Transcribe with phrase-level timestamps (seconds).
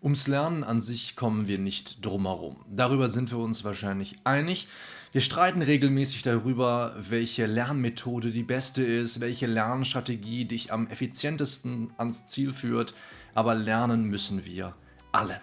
[0.00, 2.64] Ums Lernen an sich kommen wir nicht drumherum.
[2.70, 4.68] Darüber sind wir uns wahrscheinlich einig.
[5.10, 12.26] Wir streiten regelmäßig darüber, welche Lernmethode die beste ist, welche Lernstrategie dich am effizientesten ans
[12.26, 12.94] Ziel führt,
[13.34, 14.74] aber lernen müssen wir
[15.10, 15.40] alle.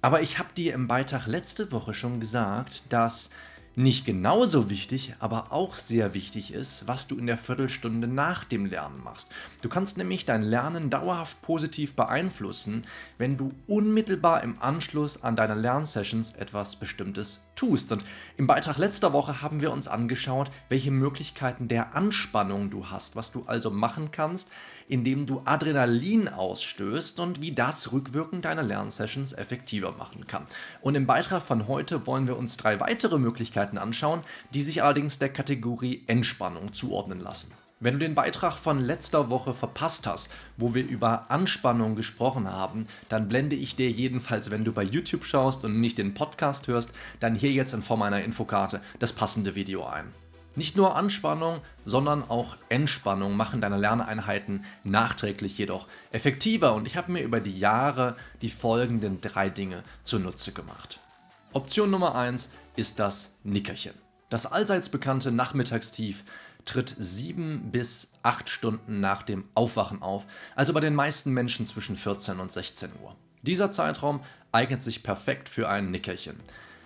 [0.00, 3.30] Aber ich habe dir im Beitrag letzte Woche schon gesagt, dass
[3.74, 8.66] nicht genauso wichtig, aber auch sehr wichtig ist, was du in der Viertelstunde nach dem
[8.66, 9.32] Lernen machst.
[9.62, 12.82] Du kannst nämlich dein Lernen dauerhaft positiv beeinflussen,
[13.16, 17.92] wenn du unmittelbar im Anschluss an deine Lernsessions etwas Bestimmtes tust.
[17.92, 18.04] Und
[18.36, 23.32] im Beitrag letzter Woche haben wir uns angeschaut, welche Möglichkeiten der Anspannung du hast, was
[23.32, 24.50] du also machen kannst,
[24.88, 30.46] indem du Adrenalin ausstößt und wie das rückwirkend deine Lernsessions effektiver machen kann.
[30.80, 35.18] Und im Beitrag von heute wollen wir uns drei weitere Möglichkeiten anschauen, die sich allerdings
[35.18, 37.52] der Kategorie Entspannung zuordnen lassen.
[37.82, 42.86] Wenn du den Beitrag von letzter Woche verpasst hast, wo wir über Anspannung gesprochen haben,
[43.08, 46.92] dann blende ich dir jedenfalls, wenn du bei YouTube schaust und nicht den Podcast hörst,
[47.18, 50.04] dann hier jetzt in Form einer Infokarte das passende Video ein.
[50.54, 57.10] Nicht nur Anspannung, sondern auch Entspannung machen deine Lerneinheiten nachträglich jedoch effektiver und ich habe
[57.10, 61.00] mir über die Jahre die folgenden drei Dinge zunutze gemacht.
[61.54, 63.92] Option Nummer 1 ist das Nickerchen.
[64.30, 66.24] Das allseits bekannte Nachmittagstief
[66.64, 70.24] tritt sieben bis acht Stunden nach dem Aufwachen auf,
[70.56, 73.14] also bei den meisten Menschen zwischen 14 und 16 Uhr.
[73.42, 76.40] Dieser Zeitraum eignet sich perfekt für ein Nickerchen.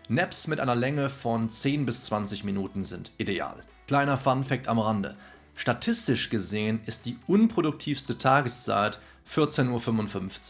[0.08, 3.60] Naps mit einer Länge von 10 bis 20 Minuten sind ideal.
[3.86, 5.14] Kleiner Fun fact am Rande.
[5.54, 8.98] Statistisch gesehen ist die unproduktivste Tageszeit
[9.32, 9.70] 14.55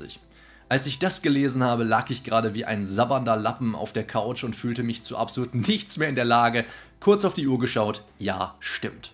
[0.05, 0.11] Uhr.
[0.69, 4.43] Als ich das gelesen habe, lag ich gerade wie ein sabbernder Lappen auf der Couch
[4.43, 6.65] und fühlte mich zu absolut nichts mehr in der Lage.
[6.99, 9.13] Kurz auf die Uhr geschaut, ja, stimmt.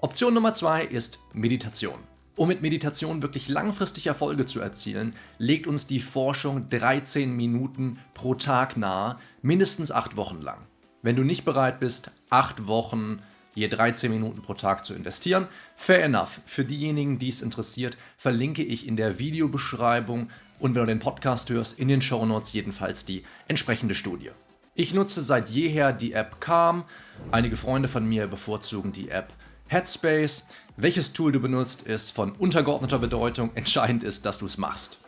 [0.00, 1.98] Option Nummer 2 ist Meditation.
[2.36, 8.34] Um mit Meditation wirklich langfristig Erfolge zu erzielen, legt uns die Forschung 13 Minuten pro
[8.34, 10.66] Tag nahe, mindestens 8 Wochen lang.
[11.02, 13.22] Wenn du nicht bereit bist, 8 Wochen
[13.54, 16.40] je 13 Minuten pro Tag zu investieren, fair enough.
[16.46, 20.28] Für diejenigen, die es interessiert, verlinke ich in der Videobeschreibung
[20.60, 24.30] und wenn du den Podcast hörst, in den Show Notes jedenfalls die entsprechende Studie.
[24.74, 26.84] Ich nutze seit jeher die App Calm.
[27.30, 29.32] Einige Freunde von mir bevorzugen die App
[29.66, 30.48] Headspace.
[30.76, 33.50] Welches Tool du benutzt, ist von untergeordneter Bedeutung.
[33.54, 34.98] Entscheidend ist, dass du es machst.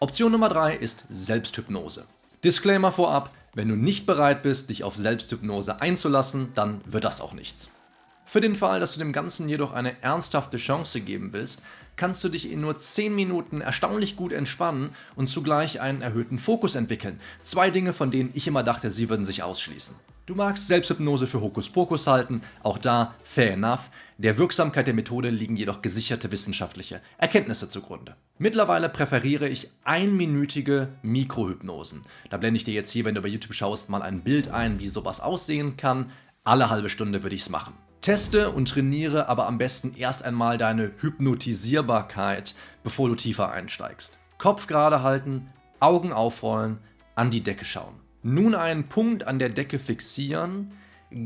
[0.00, 2.04] Option Nummer 3 ist Selbsthypnose.
[2.44, 7.32] Disclaimer vorab, wenn du nicht bereit bist, dich auf Selbsthypnose einzulassen, dann wird das auch
[7.32, 7.70] nichts.
[8.28, 11.62] Für den Fall, dass du dem Ganzen jedoch eine ernsthafte Chance geben willst,
[11.94, 16.74] kannst du dich in nur 10 Minuten erstaunlich gut entspannen und zugleich einen erhöhten Fokus
[16.74, 17.20] entwickeln.
[17.44, 19.94] Zwei Dinge, von denen ich immer dachte, sie würden sich ausschließen.
[20.26, 23.90] Du magst Selbsthypnose für Hokuspokus halten, auch da fair enough.
[24.18, 28.16] Der Wirksamkeit der Methode liegen jedoch gesicherte wissenschaftliche Erkenntnisse zugrunde.
[28.38, 32.02] Mittlerweile präferiere ich einminütige Mikrohypnosen.
[32.28, 34.80] Da blende ich dir jetzt hier, wenn du bei YouTube schaust, mal ein Bild ein,
[34.80, 36.10] wie sowas aussehen kann.
[36.42, 37.74] Alle halbe Stunde würde ich es machen.
[38.00, 44.18] Teste und trainiere aber am besten erst einmal deine Hypnotisierbarkeit, bevor du tiefer einsteigst.
[44.38, 45.48] Kopf gerade halten,
[45.80, 46.78] Augen aufrollen,
[47.14, 47.94] an die Decke schauen.
[48.22, 50.72] Nun einen Punkt an der Decke fixieren,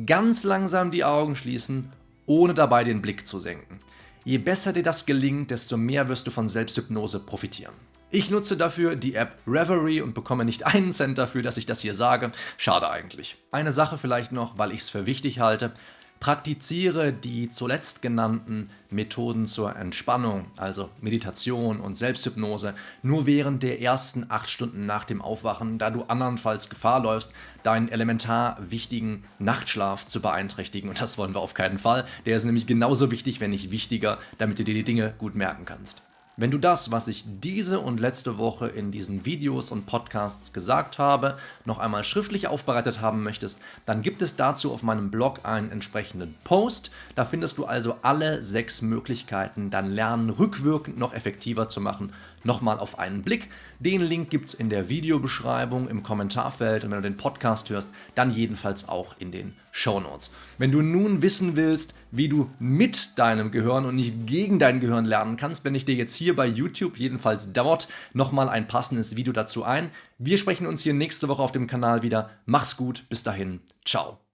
[0.07, 1.93] ganz langsam die Augen schließen,
[2.27, 3.79] ohne dabei den Blick zu senken.
[4.25, 7.75] Je besser dir das gelingt, desto mehr wirst du von Selbsthypnose profitieren.
[8.13, 11.81] Ich nutze dafür die App Reverie und bekomme nicht einen Cent dafür, dass ich das
[11.81, 12.33] hier sage.
[12.57, 13.37] Schade eigentlich.
[13.53, 15.73] Eine Sache vielleicht noch, weil ich es für wichtig halte.
[16.21, 24.27] Praktiziere die zuletzt genannten Methoden zur Entspannung, also Meditation und Selbsthypnose, nur während der ersten
[24.29, 27.33] acht Stunden nach dem Aufwachen, da du andernfalls Gefahr läufst,
[27.63, 30.91] deinen elementar wichtigen Nachtschlaf zu beeinträchtigen.
[30.91, 32.05] Und das wollen wir auf keinen Fall.
[32.27, 35.65] Der ist nämlich genauso wichtig, wenn nicht wichtiger, damit du dir die Dinge gut merken
[35.65, 36.03] kannst.
[36.37, 40.99] Wenn du das, was ich diese und letzte Woche in diesen Videos und Podcasts gesagt
[40.99, 45.71] habe, noch einmal schriftlich aufbereitet haben möchtest, dann gibt es dazu auf meinem Blog einen
[45.71, 46.93] entsprechenden Post.
[47.15, 52.13] Da findest du also alle sechs Möglichkeiten, dein Lernen rückwirkend noch effektiver zu machen,
[52.45, 53.51] nochmal auf einen Blick.
[53.81, 57.91] Den Link gibt es in der Videobeschreibung, im Kommentarfeld und wenn du den Podcast hörst,
[58.15, 60.33] dann jedenfalls auch in den Show Notes.
[60.59, 65.05] Wenn du nun wissen willst, wie du mit deinem Gehirn und nicht gegen dein Gehirn
[65.05, 69.33] lernen kannst, blende ich dir jetzt hier bei YouTube jedenfalls dort nochmal ein passendes Video
[69.33, 69.91] dazu ein.
[70.19, 72.31] Wir sprechen uns hier nächste Woche auf dem Kanal wieder.
[72.47, 74.30] Mach's gut, bis dahin, ciao.